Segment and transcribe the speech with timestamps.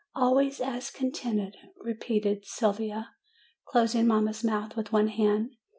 [0.15, 3.11] "Always as contented," repeated Sylvia,
[3.67, 5.57] closing mamma's mouth with one hand.